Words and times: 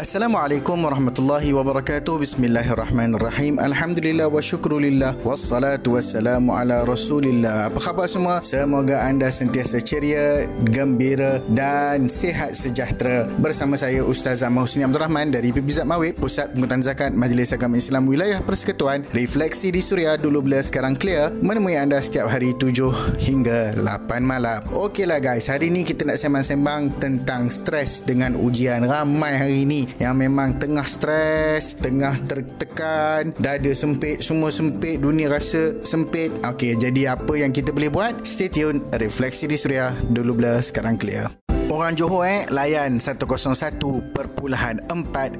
Assalamualaikum 0.00 0.80
warahmatullahi 0.80 1.52
wabarakatuh. 1.52 2.24
Bismillahirrahmanirrahim. 2.24 3.60
Alhamdulillah 3.60 4.32
wa 4.32 4.40
syukrulillah 4.40 5.12
wassalatu 5.20 6.00
wassalamu 6.00 6.56
ala 6.56 6.88
Rasulillah. 6.88 7.68
Apa 7.68 7.84
khabar 7.84 8.08
semua? 8.08 8.40
Semoga 8.40 9.04
anda 9.04 9.28
sentiasa 9.28 9.76
ceria, 9.84 10.48
gembira 10.72 11.44
dan 11.52 12.08
sihat 12.08 12.56
sejahtera. 12.56 13.28
Bersama 13.44 13.76
saya 13.76 14.00
Ustaz 14.00 14.40
Ahmad 14.40 14.72
Husni 14.72 14.88
Abdul 14.88 15.04
Rahman 15.04 15.36
dari 15.36 15.52
PPZ 15.52 15.84
Mawib, 15.84 16.16
Pusat 16.16 16.56
Pengutan 16.56 16.80
Zakat 16.80 17.12
Majlis 17.12 17.52
Agama 17.52 17.76
Islam 17.76 18.08
Wilayah 18.08 18.40
Persekutuan. 18.40 19.04
Refleksi 19.12 19.68
di 19.68 19.84
Suria 19.84 20.16
dulu 20.16 20.48
bila 20.48 20.64
sekarang 20.64 20.96
clear 20.96 21.28
menemui 21.44 21.76
anda 21.76 22.00
setiap 22.00 22.32
hari 22.32 22.56
7 22.56 23.20
hingga 23.20 23.76
8 23.76 24.24
malam. 24.24 24.64
Okeylah 24.72 25.20
guys, 25.20 25.52
hari 25.52 25.68
ni 25.68 25.84
kita 25.84 26.08
nak 26.08 26.16
sembang-sembang 26.16 26.88
tentang 26.96 27.52
stres 27.52 28.00
dengan 28.00 28.32
ujian 28.40 28.88
ramai 28.88 29.36
hari 29.36 29.68
ini 29.68 29.89
yang 29.98 30.14
memang 30.14 30.60
tengah 30.62 30.86
stres, 30.86 31.74
tengah 31.74 32.14
tertekan, 32.28 33.34
dada 33.40 33.72
sempit, 33.74 34.22
semua 34.22 34.54
sempit, 34.54 35.02
dunia 35.02 35.26
rasa 35.26 35.82
sempit. 35.82 36.30
Okey, 36.46 36.78
jadi 36.78 37.18
apa 37.18 37.34
yang 37.34 37.50
kita 37.50 37.74
boleh 37.74 37.90
buat? 37.90 38.14
Stay 38.22 38.46
tune. 38.46 38.86
Refleksi 38.94 39.50
di 39.50 39.58
Suria 39.58 39.90
dulu 40.06 40.38
bila 40.38 40.62
sekarang 40.62 40.94
clear. 40.94 41.49
Orang 41.70 41.94
Johor 41.94 42.26
eh 42.26 42.50
layan 42.50 42.98
101.4 42.98 44.10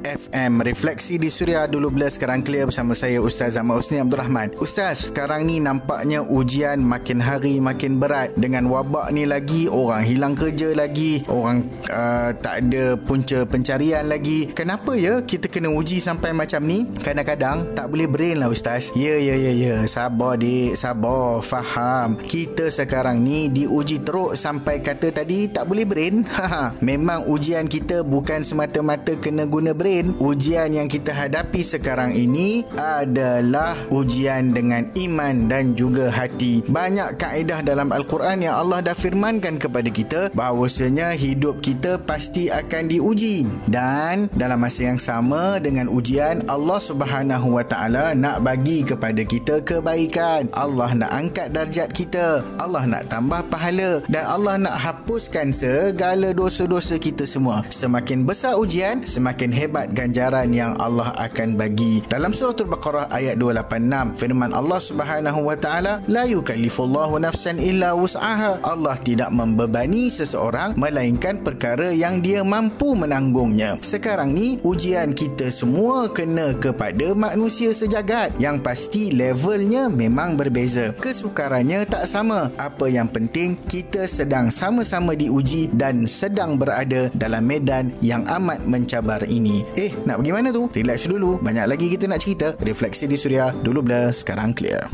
FM 0.07 0.53
Refleksi 0.63 1.19
di 1.19 1.27
Suria 1.27 1.67
dulu 1.67 1.91
bila 1.91 2.07
sekarang 2.07 2.47
clear 2.47 2.71
bersama 2.71 2.95
saya 2.95 3.19
Ustaz 3.19 3.59
Ahmad 3.59 3.83
Husni 3.83 3.99
Abdul 3.99 4.23
Rahman. 4.23 4.55
Ustaz, 4.63 5.11
sekarang 5.11 5.51
ni 5.51 5.59
nampaknya 5.59 6.23
ujian 6.23 6.87
makin 6.87 7.19
hari 7.19 7.59
makin 7.59 7.99
berat 7.99 8.31
dengan 8.39 8.71
wabak 8.71 9.11
ni 9.11 9.27
lagi 9.27 9.67
orang 9.67 10.07
hilang 10.07 10.39
kerja 10.39 10.71
lagi, 10.71 11.27
orang 11.27 11.67
uh, 11.91 12.31
tak 12.39 12.63
ada 12.63 12.95
punca 12.95 13.43
pencarian 13.43 14.07
lagi. 14.07 14.55
Kenapa 14.55 14.95
ya 14.95 15.27
kita 15.27 15.51
kena 15.51 15.75
uji 15.75 15.99
sampai 15.99 16.31
macam 16.31 16.63
ni? 16.63 16.87
Kadang-kadang 16.95 17.75
tak 17.75 17.91
boleh 17.91 18.07
brain 18.07 18.39
lah 18.39 18.55
Ustaz. 18.55 18.95
Ya 18.95 19.19
ya 19.19 19.35
ya 19.35 19.51
ya, 19.51 19.75
sabar 19.91 20.39
dik, 20.39 20.79
sabar, 20.79 21.43
faham. 21.43 22.15
Kita 22.23 22.71
sekarang 22.71 23.19
ni 23.19 23.51
diuji 23.51 24.07
teruk 24.07 24.39
sampai 24.39 24.79
kata 24.79 25.11
tadi 25.11 25.51
tak 25.51 25.67
boleh 25.67 25.83
brain 25.83 26.20
Memang 26.89 27.27
ujian 27.27 27.67
kita 27.67 28.05
bukan 28.05 28.45
semata-mata 28.45 29.17
kena 29.19 29.49
guna 29.49 29.73
brain. 29.75 30.15
Ujian 30.21 30.75
yang 30.75 30.87
kita 30.87 31.11
hadapi 31.15 31.65
sekarang 31.65 32.15
ini 32.15 32.63
adalah 32.77 33.77
ujian 33.89 34.53
dengan 34.53 34.87
iman 34.97 35.49
dan 35.49 35.75
juga 35.75 36.13
hati. 36.13 36.63
Banyak 36.67 37.17
kaedah 37.17 37.65
dalam 37.65 37.91
Al-Quran 37.91 38.45
yang 38.45 38.61
Allah 38.61 38.85
dah 38.85 38.97
firmankan 38.97 39.57
kepada 39.57 39.89
kita 39.89 40.21
bahawasanya 40.37 41.17
hidup 41.17 41.65
kita 41.65 42.01
pasti 42.03 42.53
akan 42.53 42.91
diuji. 42.91 43.47
Dan 43.67 44.29
dalam 44.35 44.61
masa 44.61 44.91
yang 44.91 45.01
sama 45.01 45.59
dengan 45.63 45.89
ujian, 45.89 46.45
Allah 46.47 46.81
Subhanahu 46.81 47.57
Wa 47.59 47.65
Taala 47.67 48.13
nak 48.13 48.45
bagi 48.45 48.85
kepada 48.85 49.23
kita 49.25 49.63
kebaikan. 49.65 50.53
Allah 50.53 50.93
nak 50.95 51.11
angkat 51.13 51.53
darjat 51.55 51.89
kita. 51.95 52.43
Allah 52.61 52.85
nak 52.87 53.09
tambah 53.09 53.43
pahala 53.49 54.03
dan 54.11 54.25
Allah 54.27 54.55
nak 54.59 54.77
hapuskan 54.77 55.53
segala 55.55 56.10
segala 56.11 56.35
dosa-dosa 56.35 56.99
kita 56.99 57.23
semua. 57.23 57.63
Semakin 57.71 58.27
besar 58.27 58.59
ujian, 58.59 59.07
semakin 59.07 59.55
hebat 59.55 59.95
ganjaran 59.95 60.51
yang 60.51 60.75
Allah 60.83 61.15
akan 61.15 61.55
bagi. 61.55 62.03
Dalam 62.11 62.35
surah 62.35 62.51
Al-Baqarah 62.51 63.07
ayat 63.15 63.39
286, 63.39 64.19
firman 64.19 64.51
Allah 64.51 64.83
Subhanahu 64.83 65.47
wa 65.47 65.55
taala, 65.55 66.03
"La 66.11 66.27
yukallifullahu 66.27 67.23
nafsan 67.23 67.63
illa 67.63 67.95
wus'aha." 67.95 68.59
Allah 68.67 68.99
tidak 68.99 69.31
membebani 69.31 70.11
seseorang 70.11 70.75
melainkan 70.75 71.47
perkara 71.47 71.95
yang 71.95 72.19
dia 72.19 72.43
mampu 72.43 72.99
menanggungnya. 72.99 73.79
Sekarang 73.79 74.35
ni 74.35 74.59
ujian 74.67 75.15
kita 75.15 75.47
semua 75.55 76.11
kena 76.11 76.59
kepada 76.59 77.15
manusia 77.15 77.71
sejagat. 77.71 78.35
Yang 78.43 78.67
pasti 78.67 79.15
levelnya 79.15 79.87
memang 79.87 80.35
berbeza. 80.35 80.91
Kesukarannya 80.99 81.87
tak 81.87 82.11
sama. 82.11 82.51
Apa 82.59 82.91
yang 82.91 83.07
penting 83.07 83.55
kita 83.71 84.11
sedang 84.11 84.51
sama-sama 84.51 85.15
diuji 85.15 85.71
dan 85.71 86.00
sedang 86.05 86.61
berada 86.61 87.09
dalam 87.17 87.43
medan 87.45 87.93
yang 88.05 88.25
amat 88.29 88.65
mencabar 88.69 89.25
ini. 89.27 89.65
Eh, 89.75 89.93
nak 90.05 90.21
pergi 90.21 90.33
mana 90.33 90.49
tu? 90.53 90.69
Relax 90.71 91.09
dulu. 91.09 91.41
Banyak 91.41 91.67
lagi 91.67 91.91
kita 91.91 92.07
nak 92.07 92.21
cerita. 92.23 92.55
Refleksi 92.61 93.09
di 93.09 93.17
Suria. 93.19 93.51
Dulu 93.51 93.81
blur, 93.85 94.13
sekarang 94.15 94.53
clear. 94.53 94.87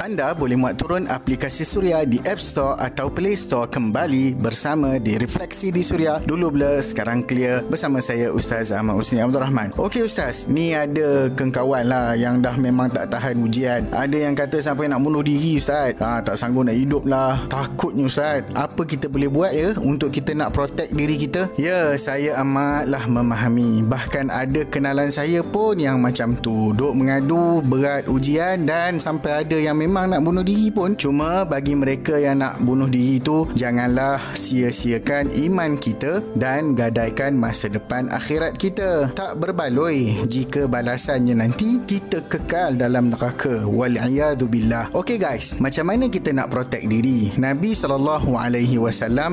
Anda 0.00 0.32
boleh 0.32 0.56
muat 0.56 0.80
turun 0.80 1.04
aplikasi 1.06 1.60
Suria 1.62 2.02
di 2.08 2.16
App 2.24 2.40
Store 2.40 2.74
atau 2.80 3.12
Play 3.12 3.36
Store 3.36 3.68
kembali 3.68 4.32
bersama 4.32 4.96
di 4.96 5.20
Refleksi 5.20 5.68
di 5.68 5.84
Suria. 5.84 6.16
Dulu 6.24 6.50
blur, 6.50 6.80
sekarang 6.80 7.28
clear 7.28 7.60
bersama 7.68 8.00
saya 8.00 8.32
Ustaz 8.32 8.72
Ahmad 8.72 8.96
Husni 8.96 9.20
Abdul 9.20 9.44
Rahman. 9.44 9.76
Okey 9.76 10.08
Ustaz, 10.08 10.48
ni 10.48 10.72
ada 10.72 11.28
kengkawan 11.36 11.84
lah 11.84 12.16
yang 12.16 12.40
dah 12.40 12.56
memang 12.56 12.88
tak 12.88 13.12
tahan 13.12 13.44
ujian. 13.44 13.86
Ada 13.92 14.16
yang 14.24 14.32
kata 14.32 14.64
sampai 14.64 14.88
nak 14.88 15.04
bunuh 15.04 15.20
diri 15.20 15.60
Ustaz. 15.60 15.92
Ha, 16.00 16.24
tak 16.24 16.40
sanggup 16.40 16.64
nak 16.64 16.80
hidup 16.80 17.04
lah. 17.04 17.44
Takutnya 17.52 18.08
Ustaz. 18.08 18.48
Apa 18.56 18.88
kita 18.88 19.12
boleh 19.12 19.28
buat 19.28 19.52
ya 19.52 19.76
untuk 19.78 20.08
kita 20.08 20.32
nak 20.40 20.56
protect 20.56 20.96
diri 20.96 21.20
kita? 21.20 21.52
Ya, 21.60 21.92
saya 22.00 22.40
amatlah 22.40 23.04
memahami. 23.04 23.84
Bahkan 23.84 24.32
ada 24.32 24.64
kenalan 24.64 25.12
saya 25.12 25.44
pun 25.44 25.76
yang 25.76 26.00
macam 26.00 26.32
tu. 26.40 26.72
Duk 26.72 26.96
mengadu 26.96 27.60
berat 27.60 28.08
ujian 28.08 28.64
dan 28.64 29.02
sampai 29.02 29.42
ada 29.42 29.56
yang 29.58 29.74
memang 29.74 30.14
nak 30.14 30.22
bunuh 30.22 30.46
diri 30.46 30.70
pun 30.70 30.94
cuma 30.94 31.42
bagi 31.42 31.74
mereka 31.74 32.14
yang 32.20 32.38
nak 32.38 32.62
bunuh 32.62 32.86
diri 32.86 33.18
tu 33.18 33.50
janganlah 33.58 34.20
sia-siakan 34.38 35.32
iman 35.50 35.74
kita 35.74 36.22
dan 36.38 36.78
gadaikan 36.78 37.34
masa 37.34 37.66
depan 37.66 38.06
akhirat 38.14 38.54
kita 38.54 39.10
tak 39.16 39.42
berbaloi 39.42 40.22
jika 40.30 40.70
balasannya 40.70 41.34
nanti 41.34 41.82
kita 41.82 42.22
kekal 42.30 42.78
dalam 42.78 43.10
neraka 43.10 43.66
wal'iyadzubillah 43.66 44.94
ok 44.94 45.18
guys 45.18 45.58
macam 45.58 45.90
mana 45.90 46.06
kita 46.06 46.30
nak 46.30 46.52
protect 46.54 46.86
diri 46.86 47.34
Nabi 47.40 47.74
SAW 47.74 48.22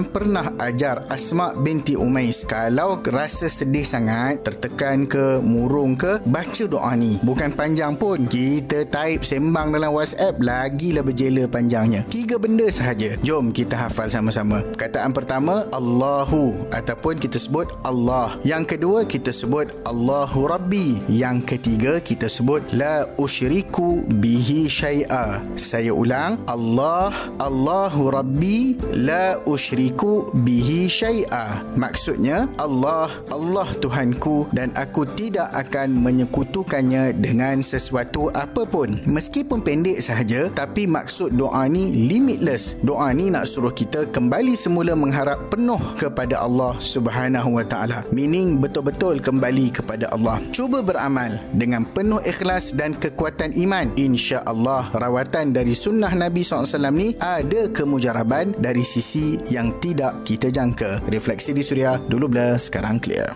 pernah 0.10 0.50
ajar 0.58 0.97
Asma 1.06 1.54
binti 1.54 1.94
Umais 1.94 2.42
kalau 2.48 3.00
rasa 3.06 3.46
sedih 3.46 3.86
sangat 3.86 4.42
tertekan 4.42 5.06
ke 5.06 5.40
murung 5.44 5.94
ke 5.94 6.20
baca 6.26 6.64
doa 6.66 6.94
ni 6.98 7.22
bukan 7.22 7.54
panjang 7.54 7.94
pun 7.94 8.26
kita 8.26 8.90
type 8.90 9.22
sembang 9.22 9.76
dalam 9.76 9.94
whatsapp 9.94 10.34
lagilah 10.42 11.04
berjela 11.06 11.44
panjangnya. 11.46 12.02
Tiga 12.08 12.40
benda 12.40 12.68
sahaja. 12.72 13.20
Jom 13.22 13.52
kita 13.52 13.76
hafal 13.76 14.08
sama-sama. 14.08 14.64
Kataan 14.76 15.12
pertama, 15.12 15.68
Allahu. 15.76 16.56
Ataupun 16.72 17.20
kita 17.20 17.38
sebut 17.38 17.68
Allah. 17.84 18.36
Yang 18.48 18.78
kedua, 18.78 19.04
kita 19.04 19.36
sebut 19.36 19.72
Allahu 19.84 20.48
Rabbi. 20.48 21.04
Yang 21.12 21.56
ketiga, 21.56 22.00
kita 22.00 22.32
sebut 22.32 22.64
La 22.74 23.08
usyriku 23.20 24.04
bihi 24.08 24.72
syai'a. 24.72 25.44
Saya 25.60 25.92
ulang. 25.92 26.40
Allah, 26.48 27.12
Allahu 27.40 28.12
Rabbi, 28.12 28.80
La 28.96 29.40
usyriku 29.44 30.32
bihi 30.32 30.87
syai'a. 30.92 31.64
Maksudnya, 31.80 32.52
Allah, 32.60 33.12
Allah 33.32 33.68
Tuhanku 33.78 34.52
dan 34.52 34.72
aku 34.76 35.08
tidak 35.16 35.52
akan 35.56 35.94
menyekutukannya 36.02 37.16
dengan 37.16 37.64
sesuatu 37.64 38.32
apapun. 38.32 39.00
Meskipun 39.08 39.64
pendek 39.64 40.00
sahaja, 40.00 40.48
tapi 40.52 40.88
maksud 40.88 41.36
doa 41.36 41.68
ni 41.68 42.08
limitless. 42.08 42.80
Doa 42.84 43.12
ni 43.12 43.28
nak 43.34 43.50
suruh 43.50 43.74
kita 43.74 44.08
kembali 44.10 44.54
semula 44.54 44.94
mengharap 44.94 45.50
penuh 45.52 45.80
kepada 46.00 46.44
Allah 46.44 46.78
Subhanahu 46.78 47.58
wa 47.58 47.66
taala. 47.66 48.06
Meaning 48.14 48.62
betul-betul 48.62 49.20
kembali 49.20 49.74
kepada 49.74 50.14
Allah. 50.14 50.40
Cuba 50.54 50.86
beramal 50.86 51.42
dengan 51.52 51.84
penuh 51.84 52.22
ikhlas 52.24 52.78
dan 52.78 52.94
kekuatan 52.94 53.58
iman. 53.58 53.90
insya-Allah 53.98 54.94
rawatan 54.94 55.52
dari 55.52 55.74
sunnah 55.74 56.14
Nabi 56.14 56.46
SAW 56.46 56.94
ni 56.94 57.18
ada 57.18 57.66
kemujaraban 57.74 58.54
dari 58.62 58.86
sisi 58.86 59.42
yang 59.50 59.74
tidak 59.82 60.22
kita 60.22 60.54
jangka 60.54 60.77
refleksi 61.10 61.54
di 61.54 61.64
suria 61.66 61.98
dulu 61.98 62.30
blur 62.30 62.58
sekarang 62.60 63.02
clear 63.02 63.34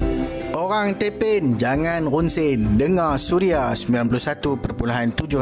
Orang 0.51 0.99
Tepin 0.99 1.55
jangan 1.55 2.11
runsin 2.11 2.75
dengar 2.75 3.15
Suria 3.15 3.71
91.7 3.71 4.67